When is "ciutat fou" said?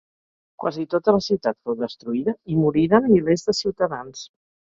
1.25-1.75